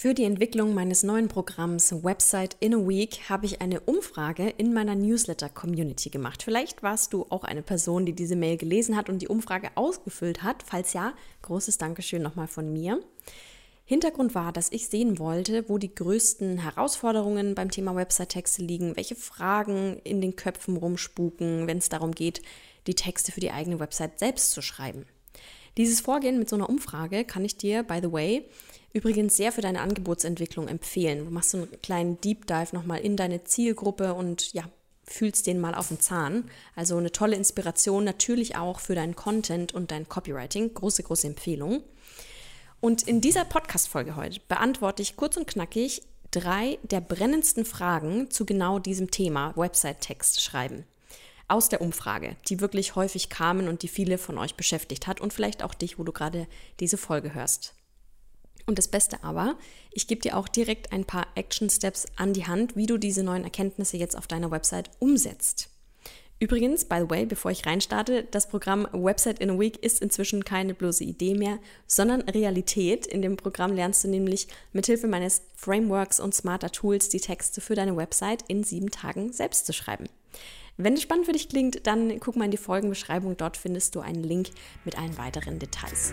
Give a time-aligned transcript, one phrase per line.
[0.00, 4.72] Für die Entwicklung meines neuen Programms Website in a Week habe ich eine Umfrage in
[4.72, 6.44] meiner Newsletter-Community gemacht.
[6.44, 10.44] Vielleicht warst du auch eine Person, die diese Mail gelesen hat und die Umfrage ausgefüllt
[10.44, 10.62] hat.
[10.64, 13.00] Falls ja, großes Dankeschön nochmal von mir.
[13.86, 19.16] Hintergrund war, dass ich sehen wollte, wo die größten Herausforderungen beim Thema Website-Texte liegen, welche
[19.16, 22.40] Fragen in den Köpfen rumspuken, wenn es darum geht,
[22.86, 25.06] die Texte für die eigene Website selbst zu schreiben.
[25.76, 28.48] Dieses Vorgehen mit so einer Umfrage kann ich dir, by the way,
[28.98, 31.24] übrigens sehr für deine Angebotsentwicklung empfehlen.
[31.24, 34.64] Du machst so einen kleinen Deep Dive nochmal in deine Zielgruppe und ja,
[35.04, 36.50] fühlst den mal auf den Zahn.
[36.74, 40.74] Also eine tolle Inspiration natürlich auch für deinen Content und dein Copywriting.
[40.74, 41.82] Große, große Empfehlung.
[42.80, 48.44] Und in dieser Podcast-Folge heute beantworte ich kurz und knackig drei der brennendsten Fragen zu
[48.44, 50.84] genau diesem Thema Website-Text schreiben
[51.48, 55.32] aus der Umfrage, die wirklich häufig kamen und die viele von euch beschäftigt hat und
[55.32, 56.46] vielleicht auch dich, wo du gerade
[56.78, 57.74] diese Folge hörst.
[58.68, 59.56] Und das Beste aber,
[59.90, 63.22] ich gebe dir auch direkt ein paar Action Steps an die Hand, wie du diese
[63.22, 65.70] neuen Erkenntnisse jetzt auf deiner Website umsetzt.
[66.38, 70.44] Übrigens, by the way, bevor ich reinstarte, das Programm Website in a Week ist inzwischen
[70.44, 73.06] keine bloße Idee mehr, sondern Realität.
[73.06, 77.74] In dem Programm lernst du nämlich mithilfe meines Frameworks und smarter Tools die Texte für
[77.74, 80.10] deine Website in sieben Tagen selbst zu schreiben.
[80.76, 83.38] Wenn es spannend für dich klingt, dann guck mal in die Folgenbeschreibung.
[83.38, 84.50] Dort findest du einen Link
[84.84, 86.12] mit allen weiteren Details.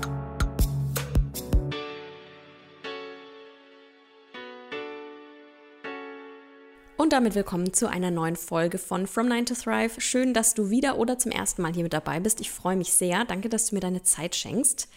[7.11, 9.99] Und damit willkommen zu einer neuen Folge von From Nine to Thrive.
[9.99, 12.39] Schön, dass du wieder oder zum ersten Mal hier mit dabei bist.
[12.39, 13.25] Ich freue mich sehr.
[13.25, 14.87] Danke, dass du mir deine Zeit schenkst.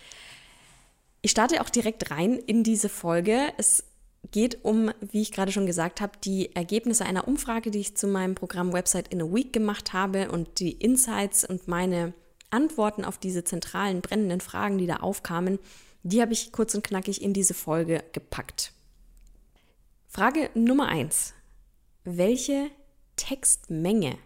[1.23, 3.53] Ich starte auch direkt rein in diese Folge.
[3.57, 3.83] Es
[4.31, 8.07] geht um, wie ich gerade schon gesagt habe, die Ergebnisse einer Umfrage, die ich zu
[8.07, 12.15] meinem Programm Website in a Week gemacht habe und die Insights und meine
[12.49, 15.59] Antworten auf diese zentralen brennenden Fragen, die da aufkamen,
[16.05, 18.73] die habe ich kurz und knackig in diese Folge gepackt.
[20.07, 21.35] Frage Nummer eins:
[22.07, 22.71] Welche
[23.17, 24.19] Textmenge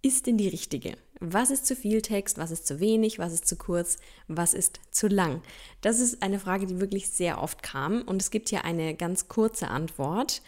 [0.00, 0.96] ist denn die richtige?
[1.20, 2.38] Was ist zu viel Text?
[2.38, 3.18] Was ist zu wenig?
[3.18, 3.98] Was ist zu kurz?
[4.28, 5.42] Was ist zu lang?
[5.82, 8.00] Das ist eine Frage, die wirklich sehr oft kam.
[8.00, 10.40] Und es gibt hier eine ganz kurze Antwort.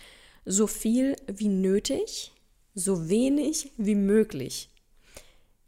[0.47, 2.33] So viel wie nötig,
[2.75, 4.71] so wenig wie möglich.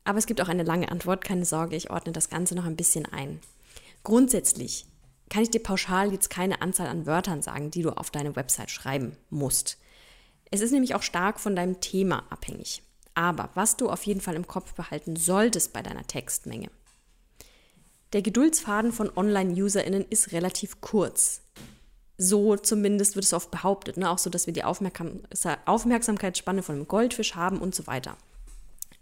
[0.05, 1.23] Aber es gibt auch eine lange Antwort.
[1.23, 3.41] Keine Sorge, ich ordne das Ganze noch ein bisschen ein.
[4.03, 4.87] Grundsätzlich
[5.29, 8.71] kann ich dir pauschal jetzt keine Anzahl an Wörtern sagen, die du auf deine Website
[8.71, 9.77] schreiben musst.
[10.51, 12.83] Es ist nämlich auch stark von deinem Thema abhängig.
[13.15, 16.71] Aber was du auf jeden Fall im Kopf behalten solltest bei deiner Textmenge.
[18.13, 21.43] Der Geduldsfaden von Online-UserInnen ist relativ kurz.
[22.19, 24.11] So zumindest wird es oft behauptet, ne?
[24.11, 25.21] auch so, dass wir die Aufmerksam
[25.65, 28.17] Aufmerksamkeitsspanne von einem Goldfisch haben und so weiter.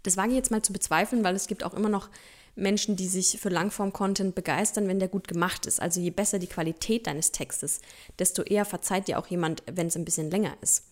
[0.03, 2.09] Das wage ich jetzt mal zu bezweifeln, weil es gibt auch immer noch
[2.55, 5.81] Menschen, die sich für Langform-Content begeistern, wenn der gut gemacht ist.
[5.81, 7.81] Also je besser die Qualität deines Textes,
[8.19, 10.83] desto eher verzeiht dir auch jemand, wenn es ein bisschen länger ist.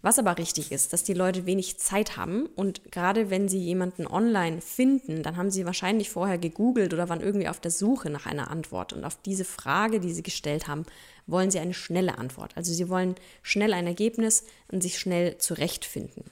[0.00, 4.06] Was aber richtig ist, dass die Leute wenig Zeit haben und gerade wenn sie jemanden
[4.06, 8.24] online finden, dann haben sie wahrscheinlich vorher gegoogelt oder waren irgendwie auf der Suche nach
[8.24, 8.92] einer Antwort.
[8.92, 10.86] Und auf diese Frage, die sie gestellt haben,
[11.26, 12.56] wollen sie eine schnelle Antwort.
[12.56, 16.24] Also sie wollen schnell ein Ergebnis und sich schnell zurechtfinden.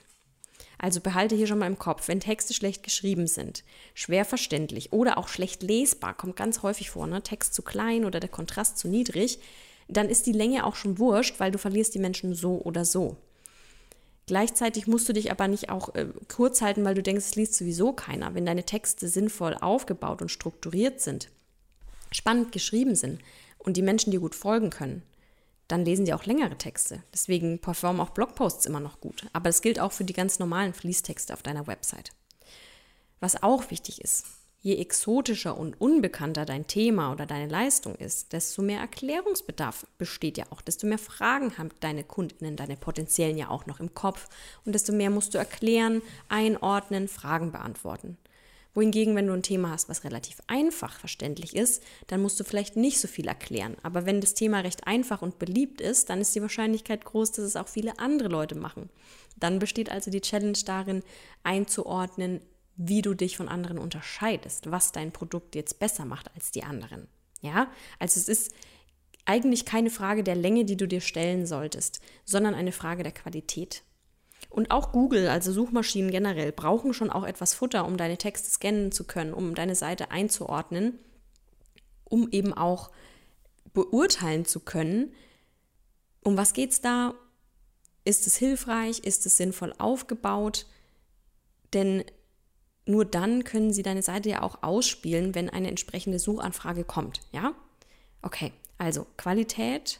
[0.77, 3.63] Also behalte hier schon mal im Kopf, wenn Texte schlecht geschrieben sind,
[3.95, 7.21] schwer verständlich oder auch schlecht lesbar, kommt ganz häufig vor, ne?
[7.23, 9.39] Text zu klein oder der Kontrast zu niedrig,
[9.87, 13.17] dann ist die Länge auch schon wurscht, weil du verlierst die Menschen so oder so.
[14.27, 17.55] Gleichzeitig musst du dich aber nicht auch äh, kurz halten, weil du denkst, es liest
[17.55, 18.35] sowieso keiner.
[18.35, 21.29] Wenn deine Texte sinnvoll aufgebaut und strukturiert sind,
[22.11, 23.21] spannend geschrieben sind
[23.57, 25.01] und die Menschen dir gut folgen können,
[25.69, 27.03] dann lesen die auch längere Texte.
[27.13, 29.27] Deswegen performen auch Blogposts immer noch gut.
[29.31, 32.11] Aber das gilt auch für die ganz normalen Fließtexte auf deiner Website.
[33.21, 34.25] Was auch wichtig ist,
[34.67, 40.43] Je exotischer und unbekannter dein Thema oder deine Leistung ist, desto mehr Erklärungsbedarf besteht ja
[40.49, 44.27] auch, desto mehr Fragen haben deine Kundinnen, deine potenziellen ja auch noch im Kopf
[44.65, 48.17] und desto mehr musst du erklären, einordnen, Fragen beantworten.
[48.73, 52.75] Wohingegen, wenn du ein Thema hast, was relativ einfach verständlich ist, dann musst du vielleicht
[52.75, 53.77] nicht so viel erklären.
[53.83, 57.45] Aber wenn das Thema recht einfach und beliebt ist, dann ist die Wahrscheinlichkeit groß, dass
[57.45, 58.89] es auch viele andere Leute machen.
[59.37, 61.03] Dann besteht also die Challenge darin,
[61.43, 62.41] einzuordnen,
[62.77, 67.07] wie du dich von anderen unterscheidest, was dein Produkt jetzt besser macht als die anderen.
[67.41, 68.53] Ja, also es ist
[69.25, 73.83] eigentlich keine Frage der Länge, die du dir stellen solltest, sondern eine Frage der Qualität.
[74.49, 78.91] Und auch Google, also Suchmaschinen generell, brauchen schon auch etwas Futter, um deine Texte scannen
[78.91, 80.99] zu können, um deine Seite einzuordnen,
[82.05, 82.91] um eben auch
[83.73, 85.13] beurteilen zu können,
[86.23, 87.13] um was geht es da?
[88.03, 88.99] Ist es hilfreich?
[88.99, 90.65] Ist es sinnvoll aufgebaut?
[91.73, 92.03] Denn
[92.87, 97.21] nur dann können sie deine Seite ja auch ausspielen, wenn eine entsprechende Suchanfrage kommt.
[97.31, 97.53] Ja?
[98.21, 99.99] Okay, also Qualität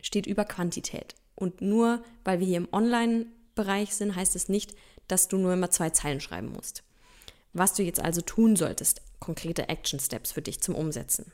[0.00, 1.14] steht über Quantität.
[1.34, 4.74] Und nur weil wir hier im Online-Bereich sind, heißt es nicht,
[5.08, 6.82] dass du nur immer zwei Zeilen schreiben musst.
[7.52, 11.32] Was du jetzt also tun solltest, konkrete Action Steps für dich zum Umsetzen.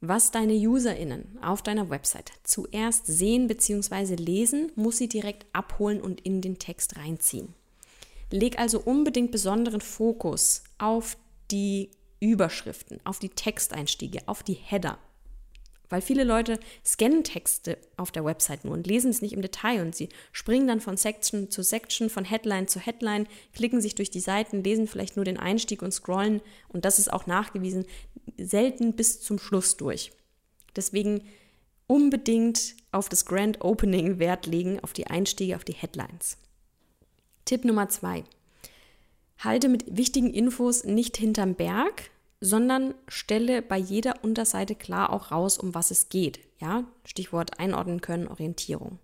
[0.00, 4.16] Was deine UserInnen auf deiner Website zuerst sehen bzw.
[4.16, 7.54] lesen, muss sie direkt abholen und in den Text reinziehen.
[8.34, 11.16] Leg also unbedingt besonderen Fokus auf
[11.52, 14.98] die Überschriften, auf die Texteinstiege, auf die Header.
[15.88, 19.82] Weil viele Leute scannen Texte auf der Website nur und lesen es nicht im Detail
[19.82, 24.10] und sie springen dann von Section zu Section, von Headline zu Headline, klicken sich durch
[24.10, 27.84] die Seiten, lesen vielleicht nur den Einstieg und scrollen und das ist auch nachgewiesen,
[28.36, 30.10] selten bis zum Schluss durch.
[30.74, 31.22] Deswegen
[31.86, 36.36] unbedingt auf das Grand Opening Wert legen, auf die Einstiege, auf die Headlines.
[37.44, 38.24] Tipp Nummer zwei.
[39.38, 42.10] Halte mit wichtigen Infos nicht hinterm Berg,
[42.40, 46.40] sondern stelle bei jeder Unterseite klar auch raus, um was es geht.
[46.60, 48.98] Ja, Stichwort einordnen können, Orientierung.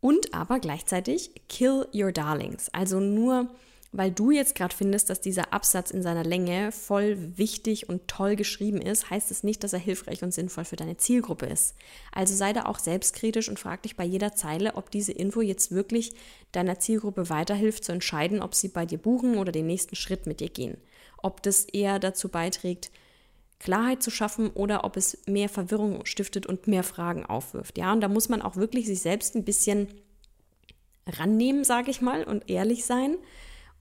[0.00, 2.68] Und aber gleichzeitig kill your darlings.
[2.72, 3.48] Also nur
[3.92, 8.36] weil du jetzt gerade findest, dass dieser Absatz in seiner Länge voll wichtig und toll
[8.36, 11.74] geschrieben ist, heißt es nicht, dass er hilfreich und sinnvoll für deine Zielgruppe ist.
[12.12, 15.70] Also sei da auch selbstkritisch und frag dich bei jeder Zeile, ob diese Info jetzt
[15.70, 16.14] wirklich
[16.52, 20.40] deiner Zielgruppe weiterhilft zu entscheiden, ob sie bei dir buchen oder den nächsten Schritt mit
[20.40, 20.76] dir gehen.
[21.22, 22.90] Ob das eher dazu beiträgt,
[23.58, 27.78] Klarheit zu schaffen oder ob es mehr Verwirrung stiftet und mehr Fragen aufwirft.
[27.78, 29.88] Ja, und da muss man auch wirklich sich selbst ein bisschen
[31.06, 33.16] rannehmen, sage ich mal, und ehrlich sein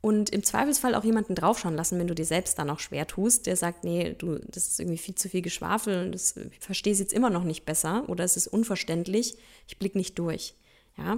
[0.05, 3.47] und im Zweifelsfall auch jemanden draufschauen lassen, wenn du dir selbst dann auch schwer tust,
[3.47, 6.99] der sagt, nee, du, das ist irgendwie viel zu viel Geschwafel und das, verstehe es
[6.99, 9.35] jetzt immer noch nicht besser oder es ist unverständlich,
[9.67, 10.53] ich blicke nicht durch.
[10.95, 11.17] Ja,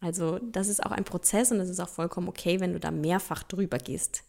[0.00, 2.92] also das ist auch ein Prozess und es ist auch vollkommen okay, wenn du da
[2.92, 4.22] mehrfach drüber gehst.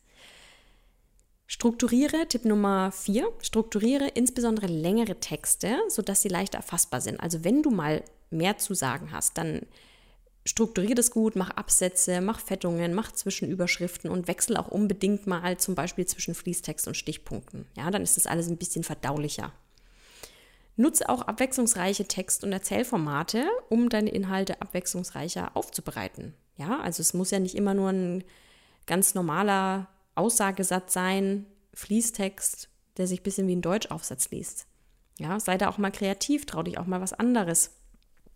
[1.46, 7.20] Strukturiere, Tipp Nummer vier, strukturiere insbesondere längere Texte, sodass sie leichter erfassbar sind.
[7.20, 9.68] Also wenn du mal mehr zu sagen hast, dann
[10.50, 15.76] strukturiere das gut, mach Absätze, mach Fettungen, mach Zwischenüberschriften und wechsel auch unbedingt mal zum
[15.76, 17.68] Beispiel zwischen Fließtext und Stichpunkten.
[17.78, 19.54] Ja, dann ist das alles ein bisschen verdaulicher.
[20.76, 26.34] Nutze auch abwechslungsreiche Text- und Erzählformate, um deine Inhalte abwechslungsreicher aufzubereiten.
[26.58, 28.24] Ja, also es muss ja nicht immer nur ein
[28.88, 34.66] ganz normaler Aussagesatz sein, Fließtext, der sich ein bisschen wie ein Deutschaufsatz liest.
[35.20, 37.72] Ja, sei da auch mal kreativ, trau dich auch mal was anderes.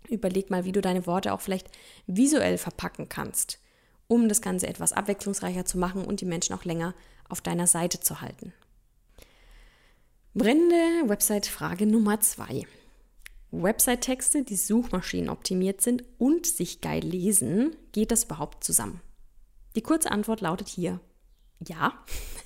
[0.09, 1.67] Überleg mal, wie du deine Worte auch vielleicht
[2.07, 3.59] visuell verpacken kannst,
[4.07, 6.94] um das Ganze etwas abwechslungsreicher zu machen und die Menschen auch länger
[7.29, 8.53] auf deiner Seite zu halten.
[10.33, 12.65] Brennende Website-Frage Nummer zwei.
[13.51, 19.01] Website-Texte, die Suchmaschinen optimiert sind und sich geil lesen, geht das überhaupt zusammen?
[19.75, 20.99] Die kurze Antwort lautet hier
[21.67, 21.94] ja,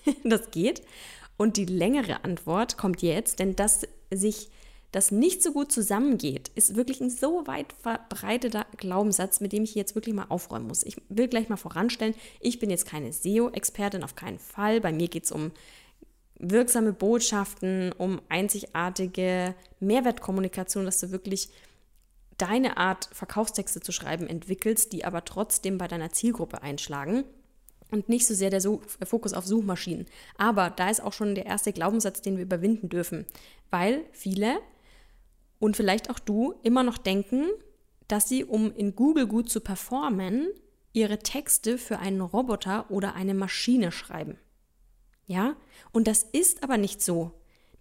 [0.24, 0.82] das geht.
[1.38, 4.50] Und die längere Antwort kommt jetzt, denn dass sich
[4.98, 9.76] das nicht so gut zusammengeht, ist wirklich ein so weit verbreiteter Glaubenssatz, mit dem ich
[9.76, 10.82] jetzt wirklich mal aufräumen muss.
[10.82, 14.82] Ich will gleich mal voranstellen, ich bin jetzt keine SEO-Expertin, auf keinen Fall.
[14.82, 15.52] Bei mir geht es um
[16.40, 21.50] wirksame Botschaften, um einzigartige Mehrwertkommunikation, dass du wirklich
[22.40, 27.24] deine Art, Verkaufstexte zu schreiben, entwickelst, die aber trotzdem bei deiner Zielgruppe einschlagen
[27.92, 28.62] und nicht so sehr der
[29.06, 30.08] Fokus auf Suchmaschinen.
[30.40, 33.26] Aber da ist auch schon der erste Glaubenssatz, den wir überwinden dürfen,
[33.70, 34.58] weil viele
[35.60, 37.46] und vielleicht auch du immer noch denken,
[38.08, 40.48] dass sie, um in Google gut zu performen,
[40.94, 44.38] ihre Texte für einen Roboter oder eine Maschine schreiben.
[45.26, 45.56] Ja?
[45.92, 47.32] Und das ist aber nicht so.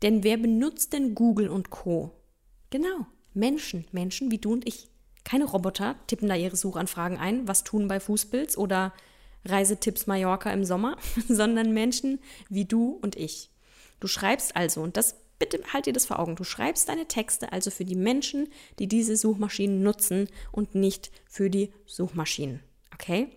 [0.03, 2.13] Denn wer benutzt denn Google und Co?
[2.71, 4.89] Genau, Menschen, Menschen wie du und ich.
[5.25, 8.93] Keine Roboter tippen da ihre Suchanfragen ein, was tun bei Fußpilz oder
[9.45, 12.19] Reisetipps Mallorca im Sommer, sondern Menschen
[12.49, 13.51] wie du und ich.
[14.01, 16.37] Du schreibst also, und das bitte halt dir das vor Augen.
[16.37, 21.51] Du schreibst deine Texte also für die Menschen, die diese Suchmaschinen nutzen und nicht für
[21.51, 22.61] die Suchmaschinen.
[22.95, 23.29] Okay?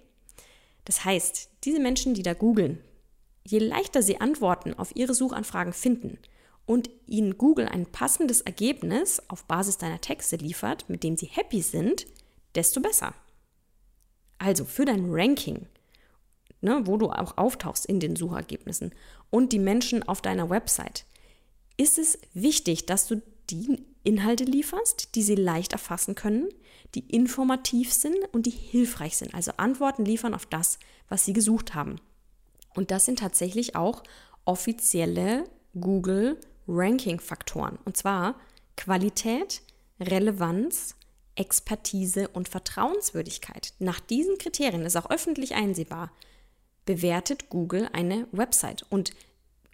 [0.85, 2.79] Das heißt, diese Menschen, die da googeln,
[3.45, 6.17] je leichter sie Antworten auf ihre Suchanfragen finden
[6.65, 11.61] und ihnen Google ein passendes Ergebnis auf Basis deiner Texte liefert, mit dem sie happy
[11.61, 12.05] sind,
[12.55, 13.13] desto besser.
[14.37, 15.67] Also für dein Ranking,
[16.61, 18.93] ne, wo du auch auftauchst in den Suchergebnissen
[19.29, 21.05] und die Menschen auf deiner Website,
[21.79, 26.49] ist es wichtig, dass du die Inhalte lieferst, die sie leicht erfassen können,
[26.93, 29.33] die informativ sind und die hilfreich sind.
[29.33, 31.95] Also Antworten liefern auf das, was sie gesucht haben.
[32.75, 34.03] Und das sind tatsächlich auch
[34.43, 35.45] offizielle
[35.79, 37.79] Google Ranking-Faktoren.
[37.85, 38.35] Und zwar
[38.75, 39.61] Qualität,
[40.01, 40.95] Relevanz,
[41.35, 43.73] Expertise und Vertrauenswürdigkeit.
[43.79, 46.11] Nach diesen Kriterien ist auch öffentlich einsehbar,
[46.85, 48.85] bewertet Google eine Website.
[48.89, 49.11] Und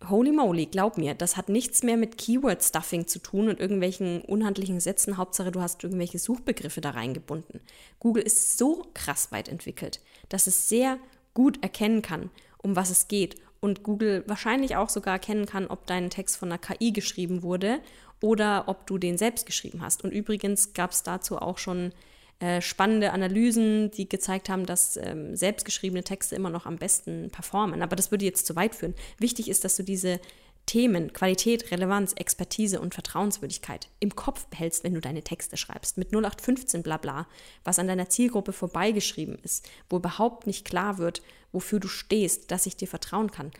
[0.09, 4.79] holy moly, glaub mir, das hat nichts mehr mit Keyword-Stuffing zu tun und irgendwelchen unhandlichen
[4.79, 5.17] Sätzen.
[5.17, 7.61] Hauptsache, du hast irgendwelche Suchbegriffe da reingebunden.
[7.99, 10.97] Google ist so krass weit entwickelt, dass es sehr
[11.33, 13.35] gut erkennen kann, um was es geht.
[13.59, 17.79] Und Google wahrscheinlich auch sogar erkennen kann, ob dein Text von einer KI geschrieben wurde
[18.21, 20.03] oder ob du den selbst geschrieben hast.
[20.03, 21.91] Und übrigens gab es dazu auch schon
[22.39, 27.81] äh, spannende Analysen, die gezeigt haben, dass ähm, selbstgeschriebene Texte immer noch am besten performen.
[27.81, 28.93] Aber das würde jetzt zu weit führen.
[29.19, 30.19] Wichtig ist, dass du diese
[30.65, 35.97] Themen, Qualität, Relevanz, Expertise und Vertrauenswürdigkeit im Kopf behältst, wenn du deine Texte schreibst.
[35.97, 37.27] Mit 0815 Blabla,
[37.63, 42.65] was an deiner Zielgruppe vorbeigeschrieben ist, wo überhaupt nicht klar wird, wofür du stehst, dass
[42.65, 43.51] ich dir vertrauen kann,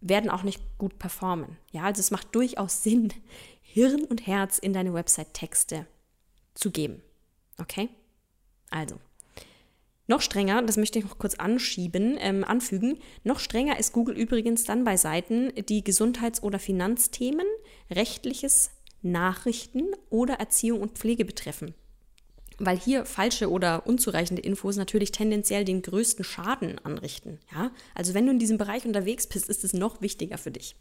[0.00, 1.58] werden auch nicht gut performen.
[1.72, 3.12] Ja, also es macht durchaus Sinn,
[3.62, 5.86] Hirn und Herz in deine Website-Texte
[6.54, 7.02] zu geben.
[7.58, 7.88] Okay?
[8.72, 8.98] Also,
[10.08, 14.64] noch strenger, das möchte ich noch kurz anschieben, ähm, anfügen, noch strenger ist Google übrigens
[14.64, 17.46] dann bei Seiten, die Gesundheits- oder Finanzthemen,
[17.90, 18.70] rechtliches,
[19.02, 21.74] Nachrichten oder Erziehung und Pflege betreffen.
[22.58, 27.38] Weil hier falsche oder unzureichende Infos natürlich tendenziell den größten Schaden anrichten.
[27.52, 27.72] Ja?
[27.94, 30.76] Also wenn du in diesem Bereich unterwegs bist, ist es noch wichtiger für dich.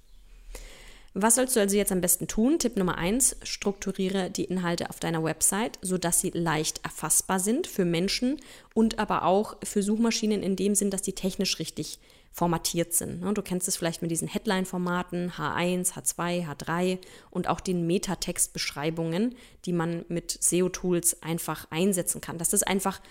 [1.13, 2.57] Was sollst du also jetzt am besten tun?
[2.57, 7.83] Tipp Nummer eins: strukturiere die Inhalte auf deiner Website, sodass sie leicht erfassbar sind für
[7.83, 8.39] Menschen
[8.73, 11.99] und aber auch für Suchmaschinen in dem Sinn, dass die technisch richtig
[12.31, 13.19] formatiert sind.
[13.19, 16.97] Ne, du kennst es vielleicht mit diesen Headline-Formaten H1, H2, H3
[17.29, 23.01] und auch den Metatextbeschreibungen, die man mit SEO-Tools einfach einsetzen kann, dass das einfach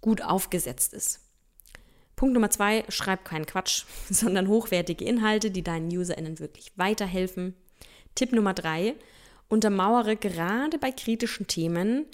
[0.00, 1.23] gut aufgesetzt ist.
[2.16, 7.54] Punkt Nummer zwei, schreib keinen Quatsch, sondern hochwertige Inhalte, die deinen UserInnen wirklich weiterhelfen.
[8.14, 8.94] Tipp Nummer drei,
[9.48, 12.06] untermauere gerade bei kritischen Themen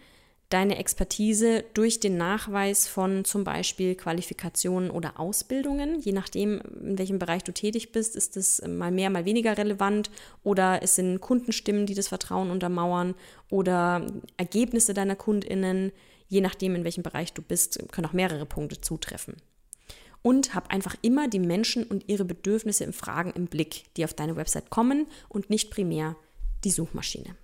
[0.50, 6.00] deine Expertise durch den Nachweis von zum Beispiel Qualifikationen oder Ausbildungen.
[6.00, 10.11] Je nachdem, in welchem Bereich du tätig bist, ist es mal mehr, mal weniger relevant
[10.42, 13.14] oder es sind Kundenstimmen, die das Vertrauen untermauern
[13.49, 14.04] oder
[14.37, 15.92] Ergebnisse deiner KundInnen.
[16.26, 19.37] Je nachdem, in welchem Bereich du bist, können auch mehrere Punkte zutreffen
[20.22, 24.14] und hab einfach immer die Menschen und ihre Bedürfnisse im Fragen im Blick, die auf
[24.14, 26.16] deine Website kommen und nicht primär
[26.64, 27.36] die Suchmaschine.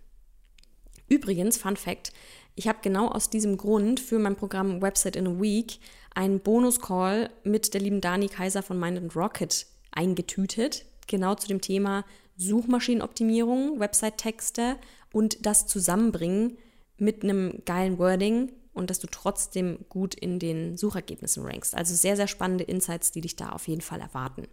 [1.09, 2.13] Übrigens, Fun Fact,
[2.55, 5.79] ich habe genau aus diesem Grund für mein Programm Website in a Week
[6.15, 12.05] einen Bonus-Call mit der lieben Dani Kaiser von Mind Rocket eingetütet, genau zu dem Thema
[12.37, 14.77] Suchmaschinenoptimierung, Website-Texte
[15.13, 16.59] und das Zusammenbringen
[16.99, 21.75] mit einem geilen Wording, und dass du trotzdem gut in den Suchergebnissen rankst.
[21.75, 24.47] Also sehr, sehr spannende Insights, die dich da auf jeden Fall erwarten.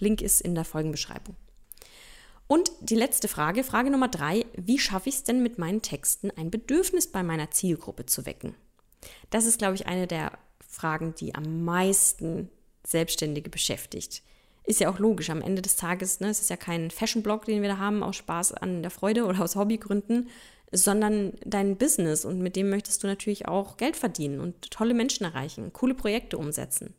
[0.00, 1.36] Link ist in der Folgenbeschreibung.
[2.48, 6.30] Und die letzte Frage, Frage Nummer drei, wie schaffe ich es denn mit meinen Texten,
[6.36, 8.54] ein Bedürfnis bei meiner Zielgruppe zu wecken?
[9.30, 10.32] Das ist, glaube ich, eine der
[10.66, 12.50] Fragen, die am meisten
[12.86, 14.22] Selbstständige beschäftigt.
[14.64, 17.62] Ist ja auch logisch, am Ende des Tages, ne, es ist ja kein Fashion-Blog, den
[17.62, 20.28] wir da haben, aus Spaß an der Freude oder aus Hobbygründen,
[20.72, 25.24] sondern dein Business und mit dem möchtest du natürlich auch Geld verdienen und tolle Menschen
[25.24, 26.94] erreichen, coole Projekte umsetzen.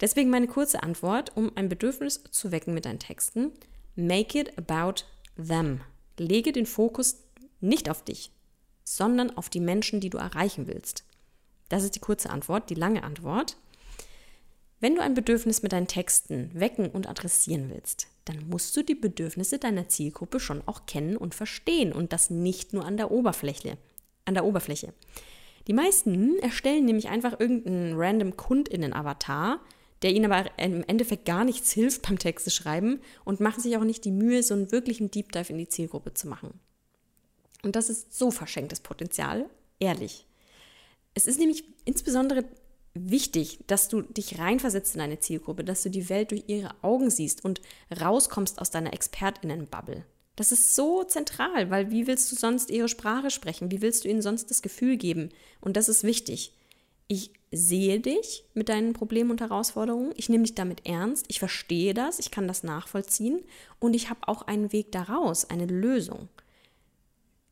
[0.00, 3.50] Deswegen meine kurze Antwort, um ein Bedürfnis zu wecken mit deinen Texten,
[3.96, 5.04] make it about
[5.36, 5.80] them.
[6.18, 7.16] Lege den Fokus
[7.60, 8.30] nicht auf dich,
[8.84, 11.04] sondern auf die Menschen, die du erreichen willst.
[11.68, 12.70] Das ist die kurze Antwort.
[12.70, 13.56] Die lange Antwort.
[14.80, 18.94] Wenn du ein Bedürfnis mit deinen Texten wecken und adressieren willst, dann musst du die
[18.94, 23.78] Bedürfnisse deiner Zielgruppe schon auch kennen und verstehen und das nicht nur an der Oberfläche.
[24.24, 24.92] An der Oberfläche.
[25.66, 29.60] Die meisten erstellen nämlich einfach irgendeinen random Kundinnen-Avatar,
[30.02, 33.84] der ihnen aber im Endeffekt gar nichts hilft beim Texte schreiben und machen sich auch
[33.84, 36.60] nicht die Mühe, so einen wirklichen Deep Dive in die Zielgruppe zu machen.
[37.62, 39.46] Und das ist so verschenktes Potenzial,
[39.80, 40.26] ehrlich.
[41.14, 42.44] Es ist nämlich insbesondere
[43.04, 47.10] wichtig, dass du dich reinversetzt in deine Zielgruppe, dass du die Welt durch ihre Augen
[47.10, 47.60] siehst und
[48.00, 50.04] rauskommst aus deiner Expertinnenbubble.
[50.36, 53.70] Das ist so zentral, weil wie willst du sonst ihre Sprache sprechen?
[53.70, 55.30] Wie willst du ihnen sonst das Gefühl geben?
[55.60, 56.52] Und das ist wichtig.
[57.08, 60.12] Ich sehe dich mit deinen Problemen und Herausforderungen.
[60.14, 61.26] Ich nehme dich damit ernst.
[61.28, 62.18] Ich verstehe das.
[62.18, 63.40] Ich kann das nachvollziehen.
[63.80, 66.28] Und ich habe auch einen Weg daraus, eine Lösung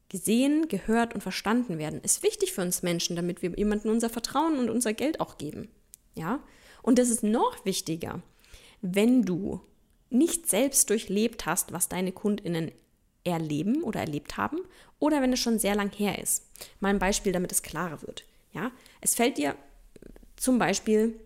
[0.08, 4.58] gesehen, gehört und verstanden werden, ist wichtig für uns Menschen, damit wir jemandem unser Vertrauen
[4.58, 5.68] und unser Geld auch geben.
[6.14, 6.40] Ja?
[6.82, 8.22] Und das ist noch wichtiger,
[8.80, 9.60] wenn du
[10.10, 12.70] nicht selbst durchlebt hast, was deine KundInnen
[13.24, 14.58] erleben oder erlebt haben
[14.98, 16.46] oder wenn es schon sehr lang her ist.
[16.80, 18.24] Mal ein Beispiel, damit es klarer wird.
[18.52, 18.70] Ja,
[19.00, 19.56] es fällt dir
[20.36, 21.18] zum Beispiel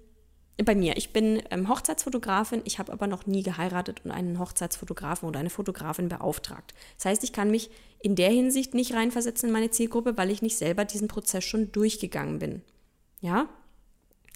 [0.64, 5.28] bei mir, ich bin ähm, Hochzeitsfotografin, ich habe aber noch nie geheiratet und einen Hochzeitsfotografen
[5.28, 6.74] oder eine Fotografin beauftragt.
[6.96, 10.42] Das heißt, ich kann mich in der Hinsicht nicht reinversetzen in meine Zielgruppe, weil ich
[10.42, 12.62] nicht selber diesen Prozess schon durchgegangen bin.
[13.20, 13.48] Ja?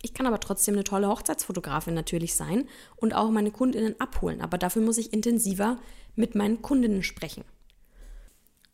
[0.03, 4.59] Ich kann aber trotzdem eine tolle Hochzeitsfotografin natürlich sein und auch meine Kundinnen abholen, aber
[4.59, 5.79] dafür muss ich intensiver
[6.15, 7.45] mit meinen Kundinnen sprechen.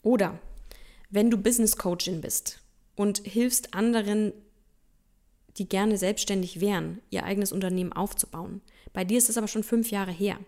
[0.03, 0.39] Oder
[1.09, 2.61] wenn du Business Coachin bist
[2.97, 4.33] und hilfst anderen
[5.59, 8.61] die gerne selbstständig wären, ihr eigenes Unternehmen aufzubauen.
[8.93, 10.39] Bei dir ist es aber schon fünf Jahre her.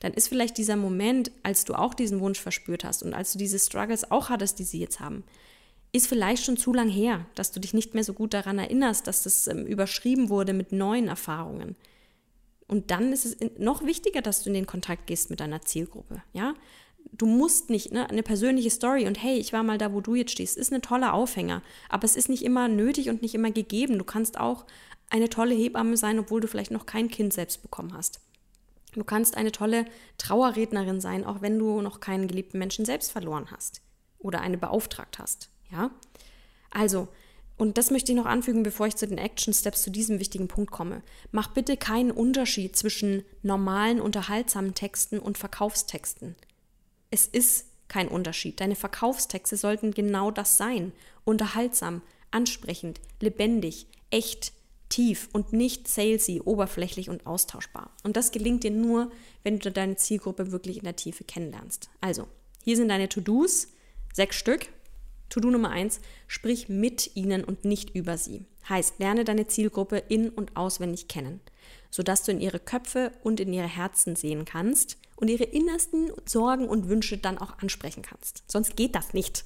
[0.00, 3.38] Dann ist vielleicht dieser Moment, als du auch diesen Wunsch verspürt hast und als du
[3.38, 5.24] diese Struggles auch hattest, die sie jetzt haben,
[5.92, 9.06] ist vielleicht schon zu lang her, dass du dich nicht mehr so gut daran erinnerst,
[9.06, 11.76] dass das ähm, überschrieben wurde mit neuen Erfahrungen.
[12.68, 16.22] Und dann ist es noch wichtiger, dass du in den Kontakt gehst mit deiner Zielgruppe.
[16.32, 16.54] Ja,
[17.12, 20.14] du musst nicht, ne, eine persönliche Story und hey, ich war mal da, wo du
[20.14, 21.62] jetzt stehst, ist eine tolle Aufhänger.
[21.88, 23.98] Aber es ist nicht immer nötig und nicht immer gegeben.
[23.98, 24.64] Du kannst auch
[25.10, 28.20] eine tolle Hebamme sein, obwohl du vielleicht noch kein Kind selbst bekommen hast.
[28.92, 29.84] Du kannst eine tolle
[30.18, 33.82] Trauerrednerin sein, auch wenn du noch keinen geliebten Menschen selbst verloren hast
[34.18, 35.50] oder eine beauftragt hast.
[35.70, 35.90] Ja?
[36.70, 37.08] Also,
[37.56, 40.48] und das möchte ich noch anfügen, bevor ich zu den Action Steps zu diesem wichtigen
[40.48, 41.02] Punkt komme.
[41.30, 46.36] Mach bitte keinen Unterschied zwischen normalen, unterhaltsamen Texten und Verkaufstexten.
[47.10, 48.60] Es ist kein Unterschied.
[48.60, 50.92] Deine Verkaufstexte sollten genau das sein.
[51.24, 54.52] Unterhaltsam, ansprechend, lebendig, echt,
[54.88, 57.90] tief und nicht salesy, oberflächlich und austauschbar.
[58.02, 59.10] Und das gelingt dir nur,
[59.42, 61.90] wenn du deine Zielgruppe wirklich in der Tiefe kennenlernst.
[62.00, 62.28] Also,
[62.62, 63.68] hier sind deine To-Dos,
[64.12, 64.68] sechs Stück.
[65.28, 68.44] To-Do Nummer eins, sprich mit ihnen und nicht über sie.
[68.68, 71.40] Heißt, lerne deine Zielgruppe in- und auswendig kennen,
[71.90, 76.68] sodass du in ihre Köpfe und in ihre Herzen sehen kannst und ihre innersten Sorgen
[76.68, 78.42] und Wünsche dann auch ansprechen kannst.
[78.46, 79.44] Sonst geht das nicht.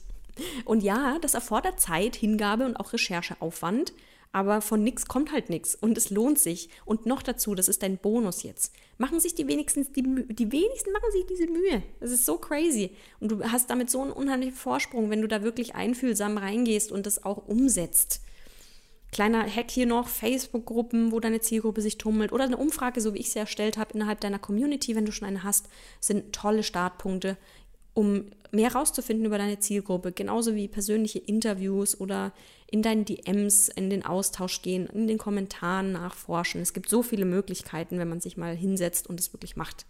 [0.64, 3.92] Und ja, das erfordert Zeit, Hingabe und auch Rechercheaufwand,
[4.32, 6.68] aber von nichts kommt halt nichts und es lohnt sich.
[6.84, 8.74] Und noch dazu, das ist dein Bonus jetzt.
[8.98, 10.02] Machen sich die wenigsten, die,
[10.34, 11.84] die wenigsten machen sich diese Mühe.
[12.00, 12.90] Das ist so crazy.
[13.20, 17.06] Und du hast damit so einen unheimlichen Vorsprung, wenn du da wirklich einfühlsam reingehst und
[17.06, 18.23] das auch umsetzt.
[19.14, 23.20] Kleiner Hack hier noch, Facebook-Gruppen, wo deine Zielgruppe sich tummelt oder eine Umfrage, so wie
[23.20, 25.68] ich sie erstellt habe, innerhalb deiner Community, wenn du schon eine hast,
[26.00, 27.36] sind tolle Startpunkte,
[27.94, 30.10] um mehr rauszufinden über deine Zielgruppe.
[30.10, 32.32] Genauso wie persönliche Interviews oder
[32.68, 36.60] in deinen DMs in den Austausch gehen, in den Kommentaren nachforschen.
[36.60, 39.86] Es gibt so viele Möglichkeiten, wenn man sich mal hinsetzt und es wirklich macht.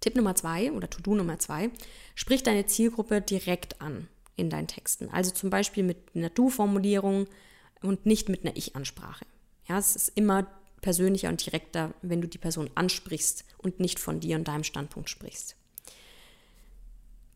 [0.00, 1.70] Tipp Nummer zwei oder To-Do Nummer zwei,
[2.14, 5.08] sprich deine Zielgruppe direkt an in deinen Texten.
[5.08, 7.26] Also zum Beispiel mit einer Du-Formulierung,
[7.84, 9.26] und nicht mit einer Ich-Ansprache.
[9.68, 10.46] Ja, es ist immer
[10.80, 15.08] persönlicher und direkter, wenn du die Person ansprichst und nicht von dir und deinem Standpunkt
[15.08, 15.56] sprichst.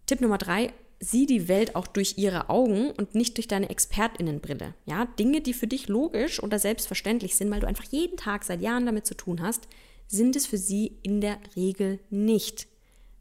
[0.07, 4.75] Tipp Nummer drei, sieh die Welt auch durch ihre Augen und nicht durch deine Expertinnenbrille.
[4.85, 8.61] Ja, Dinge, die für dich logisch oder selbstverständlich sind, weil du einfach jeden Tag seit
[8.61, 9.69] Jahren damit zu tun hast,
[10.09, 12.67] sind es für sie in der Regel nicht,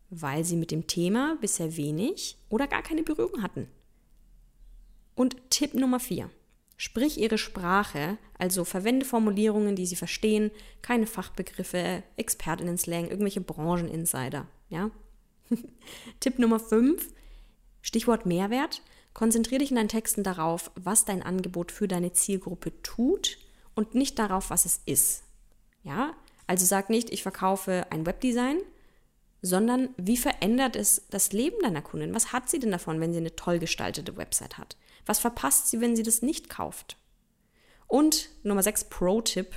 [0.09, 3.67] weil sie mit dem Thema bisher wenig oder gar keine Berührung hatten.
[5.15, 6.29] Und Tipp Nummer vier,
[6.79, 10.51] Sprich ihre Sprache, also verwende Formulierungen, die sie verstehen,
[10.83, 14.45] keine Fachbegriffe, Expertinnen-Slang, irgendwelche Brancheninsider.
[14.69, 14.91] Ja?
[16.19, 17.09] Tipp Nummer 5,
[17.81, 18.83] Stichwort Mehrwert.
[19.13, 23.39] Konzentriere dich in deinen Texten darauf, was dein Angebot für deine Zielgruppe tut
[23.73, 25.23] und nicht darauf, was es ist.
[25.81, 26.13] Ja?
[26.45, 28.59] Also sag nicht, ich verkaufe ein Webdesign,
[29.41, 32.13] sondern wie verändert es das Leben deiner Kundin?
[32.13, 34.77] Was hat sie denn davon, wenn sie eine toll gestaltete Website hat?
[35.07, 36.97] Was verpasst sie, wenn sie das nicht kauft?
[37.87, 39.55] Und Nummer 6 Pro-Tipp.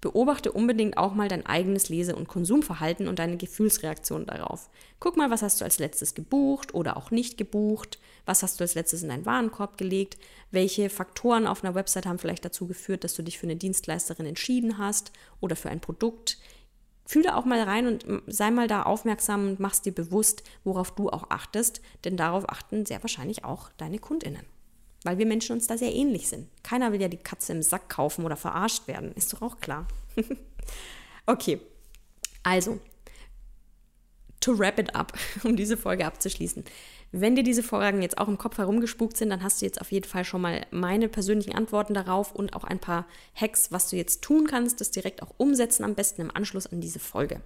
[0.00, 4.70] Beobachte unbedingt auch mal dein eigenes Lese- und Konsumverhalten und deine Gefühlsreaktion darauf.
[5.00, 7.98] Guck mal, was hast du als letztes gebucht oder auch nicht gebucht?
[8.24, 10.16] Was hast du als letztes in deinen Warenkorb gelegt?
[10.52, 14.26] Welche Faktoren auf einer Website haben vielleicht dazu geführt, dass du dich für eine Dienstleisterin
[14.26, 16.38] entschieden hast oder für ein Produkt?
[17.04, 21.08] Fühle auch mal rein und sei mal da aufmerksam und machst dir bewusst, worauf du
[21.08, 24.46] auch achtest, denn darauf achten sehr wahrscheinlich auch deine Kundinnen
[25.08, 26.48] weil wir Menschen uns da sehr ähnlich sind.
[26.62, 29.88] Keiner will ja die Katze im Sack kaufen oder verarscht werden, ist doch auch klar.
[31.26, 31.62] okay,
[32.42, 32.78] also,
[34.40, 36.62] to wrap it up, um diese Folge abzuschließen.
[37.10, 39.92] Wenn dir diese Fragen jetzt auch im Kopf herumgespukt sind, dann hast du jetzt auf
[39.92, 43.96] jeden Fall schon mal meine persönlichen Antworten darauf und auch ein paar Hacks, was du
[43.96, 47.40] jetzt tun kannst, das direkt auch umsetzen, am besten im Anschluss an diese Folge.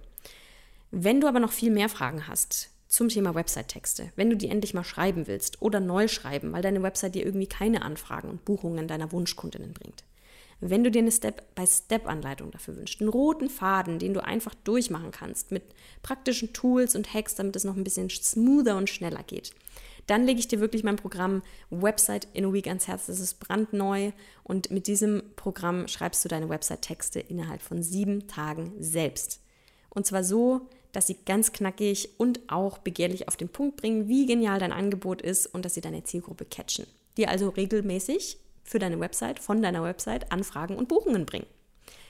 [0.91, 4.11] Wenn du aber noch viel mehr Fragen hast, zum Thema Website-Texte.
[4.15, 7.47] Wenn du die endlich mal schreiben willst oder neu schreiben, weil deine Website dir irgendwie
[7.47, 10.03] keine Anfragen und Buchungen deiner Wunschkundinnen bringt.
[10.59, 15.51] Wenn du dir eine Step-by-Step-Anleitung dafür wünschst, einen roten Faden, den du einfach durchmachen kannst
[15.51, 15.63] mit
[16.03, 19.55] praktischen Tools und Hacks, damit es noch ein bisschen smoother und schneller geht,
[20.05, 23.07] dann lege ich dir wirklich mein Programm Website in a Week ans Herz.
[23.07, 24.11] Das ist brandneu
[24.43, 29.41] und mit diesem Programm schreibst du deine Website-Texte innerhalb von sieben Tagen selbst.
[29.89, 34.25] Und zwar so, dass sie ganz knackig und auch begehrlich auf den Punkt bringen, wie
[34.25, 36.87] genial dein Angebot ist und dass sie deine Zielgruppe catchen.
[37.17, 41.47] Dir also regelmäßig für deine Website, von deiner Website Anfragen und Buchungen bringen.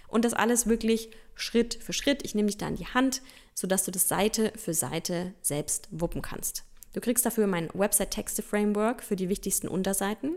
[0.08, 2.24] Und das alles wirklich Schritt für Schritt.
[2.24, 3.24] Ich nehme dich da in die Hand,
[3.56, 6.63] sodass du das Seite für Seite selbst wuppen kannst.
[6.93, 10.36] Du kriegst dafür mein Website-Texte-Framework für die wichtigsten Unterseiten,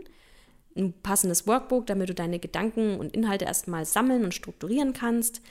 [0.75, 5.41] ein passendes Workbook, damit du deine Gedanken und Inhalte erstmal sammeln und strukturieren kannst,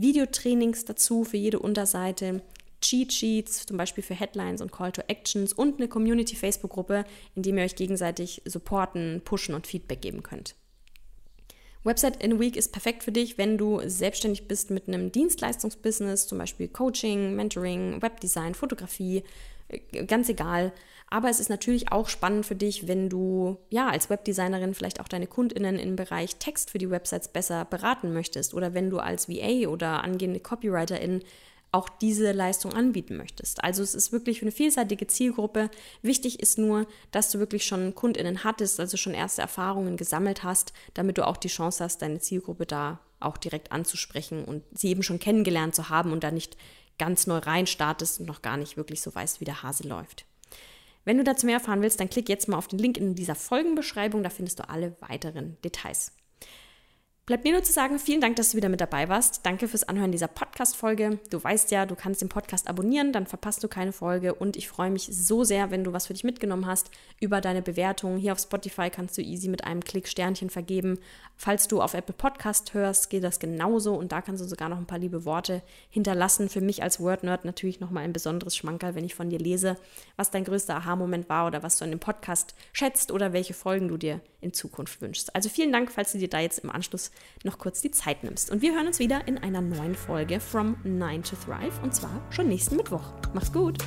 [0.00, 2.42] Videotrainings dazu für jede Unterseite,
[2.80, 7.04] Cheat Sheets, zum Beispiel für Headlines und Call to Actions und eine Community-Facebook-Gruppe,
[7.34, 10.54] in dem ihr euch gegenseitig supporten, pushen und Feedback geben könnt.
[11.84, 16.26] Website in a Week ist perfekt für dich, wenn du selbstständig bist mit einem Dienstleistungsbusiness,
[16.26, 19.22] zum Beispiel Coaching, Mentoring, Webdesign, Fotografie,
[19.68, 20.72] äh, ganz egal.
[21.08, 25.08] Aber es ist natürlich auch spannend für dich, wenn du ja als Webdesignerin vielleicht auch
[25.08, 29.28] deine Kundinnen im Bereich Text für die Websites besser beraten möchtest oder wenn du als
[29.28, 31.22] VA oder angehende Copywriterin
[31.74, 33.64] auch diese Leistung anbieten möchtest.
[33.64, 35.70] Also es ist wirklich für eine vielseitige Zielgruppe.
[36.02, 40.72] Wichtig ist nur, dass du wirklich schon Kundinnen hattest, also schon erste Erfahrungen gesammelt hast,
[40.94, 45.02] damit du auch die Chance hast, deine Zielgruppe da auch direkt anzusprechen und sie eben
[45.02, 46.56] schon kennengelernt zu haben und da nicht
[46.96, 50.26] ganz neu rein startest und noch gar nicht wirklich so weißt, wie der Hase läuft.
[51.04, 53.34] Wenn du dazu mehr erfahren willst, dann klick jetzt mal auf den Link in dieser
[53.34, 56.12] Folgenbeschreibung, da findest du alle weiteren Details.
[57.26, 59.46] Bleibt mir nur zu sagen, vielen Dank, dass du wieder mit dabei warst.
[59.46, 61.20] Danke fürs Anhören dieser Podcast-Folge.
[61.30, 64.34] Du weißt ja, du kannst den Podcast abonnieren, dann verpasst du keine Folge.
[64.34, 66.90] Und ich freue mich so sehr, wenn du was für dich mitgenommen hast,
[67.22, 68.18] über deine Bewertung.
[68.18, 70.98] Hier auf Spotify kannst du easy mit einem Klick Sternchen vergeben.
[71.34, 73.94] Falls du auf Apple Podcast hörst, geht das genauso.
[73.94, 76.50] Und da kannst du sogar noch ein paar liebe Worte hinterlassen.
[76.50, 79.78] Für mich als Word-Nerd natürlich nochmal ein besonderes Schmankerl, wenn ich von dir lese,
[80.16, 83.88] was dein größter Aha-Moment war oder was du an dem Podcast schätzt oder welche Folgen
[83.88, 85.34] du dir in Zukunft wünschst.
[85.34, 87.10] Also vielen Dank, falls du dir da jetzt im Anschluss
[87.42, 88.50] noch kurz die Zeit nimmst.
[88.50, 92.20] Und wir hören uns wieder in einer neuen Folge From 9 to Thrive und zwar
[92.30, 93.12] schon nächsten Mittwoch.
[93.32, 93.78] Mach's gut!